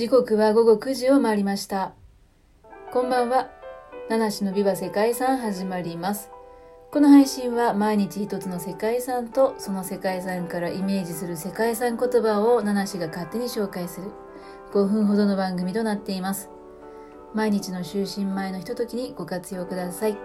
[0.00, 1.92] 時刻は午後9時を回りました。
[2.90, 3.50] こんばんは。
[4.08, 6.30] 七種のビバ世界遺産始まります。
[6.90, 14.10] この配信は毎日一つの世界遺産とその世界遺産からイメージする世界遺産言葉を七種が勝手に紹介する
[14.72, 16.48] 5分ほどの番組となっています。
[17.34, 20.16] 毎日の就寝前のひとときにご活用ください。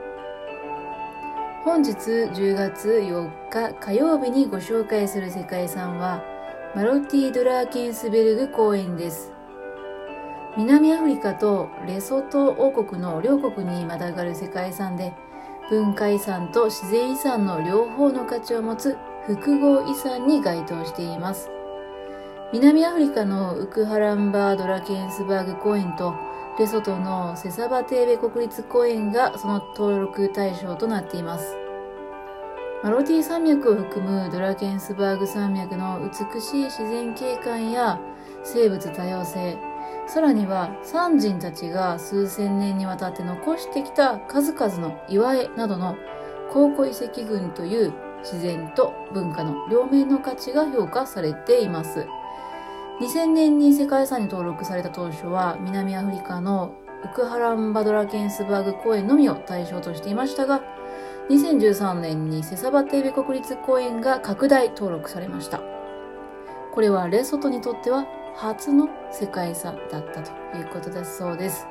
[1.66, 6.23] 本日10月4日火曜日にご紹介する世界遺産は
[6.73, 9.34] マロティ・ドラーケンスベルグ公園です。
[10.58, 15.14] 南アフリカとレソト王国の両国にまたがる世界遺産で
[15.70, 18.95] 文化遺産と自然遺産の両方の価値を持つ
[19.26, 21.50] 複合遺産に該当しています。
[22.54, 26.16] 南アフリカのウクハランバードラケンスバーグ公園と
[26.58, 31.58] レソトのセサバテーベ国立公園がその登録対象となっています。
[32.81, 38.00] マロティ山脈を含むドラケンスバーグ山脈の美しい自然景観や
[38.44, 39.58] 生物多様性
[40.08, 45.95] さらには三人たちが数千年にわたって残してきた数々の岩絵などの
[46.52, 52.08] 考古遺跡群という自然と文化の両面の価値が評価されています。
[53.02, 60.62] 2000年に世界遺産に登録された当初は南アフリカのウクハランバドラケンスバーグ公園のみを対象としていましたが、
[61.30, 65.62] 2013年にセサバテーベ国立公園が拡大登録されました。
[66.73, 71.67] これはレソトにとっては初の世界遺産だったということだそうです。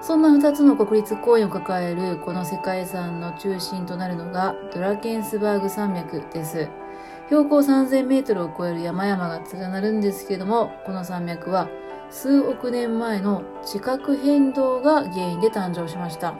[0.00, 6.68] そんな2つの国立公園を抱えるこの世界遺産の中心となるのがドラケンスバーグ山脈です。
[7.26, 11.68] 標高3000メートルを超える山々が連なるんですけども、この山脈は
[12.10, 16.34] 数億年前の地殻変動が原因で誕生しました。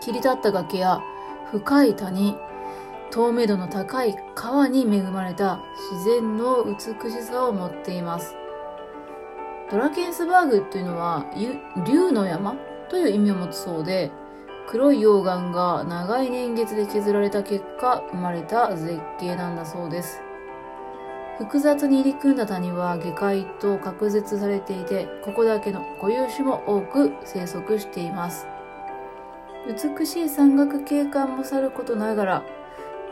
[0.00, 1.00] 切り立った崖や
[1.50, 2.36] 深い谷、
[3.10, 5.60] 透明度の高い川に恵まれた
[5.92, 8.36] 自然の美しさを持っています。
[9.70, 11.24] ドラケンスバーグというのは
[11.86, 12.56] 竜の山？
[12.88, 14.12] という意味を持つそうで、
[14.68, 20.20] 黒い溶岩が長い年月で削られた結果生まれた絶景なんだそうです。
[21.38, 28.46] 複雑に入り組んだ谷は下界と隔絶されていて、ここだけの固有種も多く生息しています。
[29.66, 32.42] 美しい山岳景観もさることながら、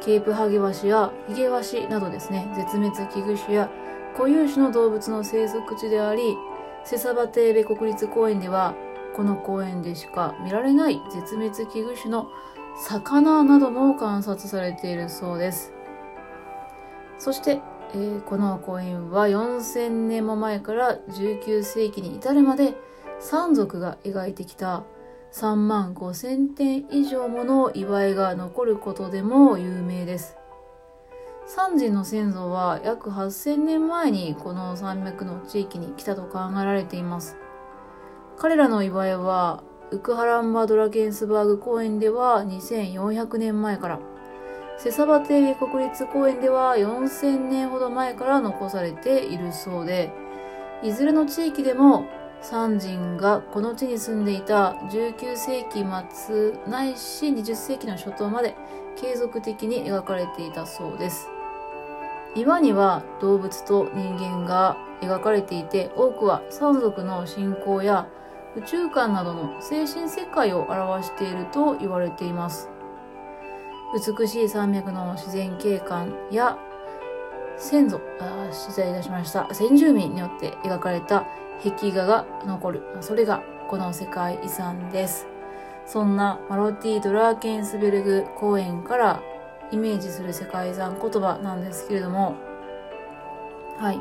[0.05, 3.71] ケープハゲワシやヒゲワシなどですね、絶滅危惧種や
[4.15, 6.37] 固有種の動物の生息地であり、
[6.85, 8.75] セサバテーベ国立公園では、
[9.17, 12.29] この公園でしか見られない絶滅危惧種の
[12.77, 15.73] 魚なども観察されているそうです。
[17.19, 17.63] そして、
[17.95, 22.75] えー、この公園は4000年も前から19世紀に至るまで
[23.21, 24.85] 山族が描いてきた
[25.35, 30.37] 3万5千点以上もの祝いが残ることでも有名です。
[31.45, 37.37] 三人の先祖は約8000年前にこの山脈の地域に来たと考えられています。
[38.39, 43.99] 彼らの祝いはウクハランバドラケンスバーグ公園では2400年前から、
[44.79, 50.13] セサバテー国立公園では4000年ほど前から残されているそうで、
[50.85, 52.07] いずれの地域でも
[52.45, 55.83] 三人がこの地に住んでいた19世紀
[56.15, 58.55] 末ないし20世紀の初頭まで
[58.97, 61.31] 継続的に描かれていたそうです。
[62.37, 68.07] 岩には動物と人間が描かれていて多くは山族の信仰や
[68.57, 72.69] 宇宙観などの精神世界を表していると言われています。
[74.19, 76.59] 美しい山脈の自然景観や
[77.57, 81.25] 先祖、あ取材いたしました先住民によって描かれた
[81.71, 82.83] 壁画が残る。
[83.01, 85.27] それがこの世界遺産です。
[85.87, 89.23] そんなマロティ・ドラーケンスベルグ公園から
[89.71, 92.37] イメージする世界遺産言葉なんですけれども、
[93.79, 94.01] はい。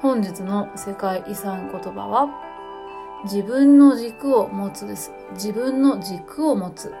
[0.00, 2.28] 本日の世界遺産言葉は、
[3.24, 5.12] 自分の軸を持つです。
[5.32, 6.94] 自分の軸を持つ。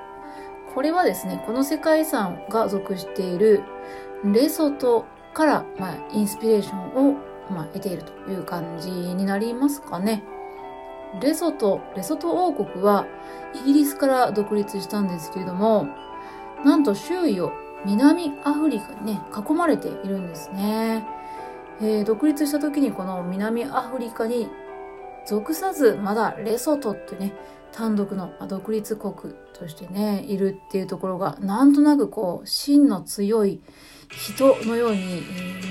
[0.74, 3.62] これはですね、この世界遺産が属している
[4.24, 7.14] レソトから、まあ、インスピレーションを、
[7.50, 10.22] まあ、得ているという感じになりますかね。
[11.20, 13.06] レソト、レソト王国は
[13.54, 15.88] イギリスから独立したんですけれども、
[16.64, 17.52] なんと周囲を
[17.84, 21.04] 南アフリカにね、囲まれているんですね。
[21.80, 24.48] えー、独立した時にこの南アフリカに
[25.26, 27.32] 属さず、まだレソトってね、
[27.72, 33.60] 単独の独立国としてね、いるっていうところが、なんとなくこう、真の強い
[34.10, 35.22] 人のように、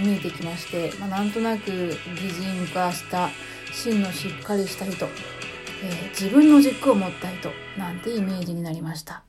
[0.02, 1.94] 見えてきまして、まあ、なんとなく擬
[2.32, 3.30] 人化した
[3.74, 9.29] 真のしっかりした人、えー、自分の軸を持った人なんてイメージになりました。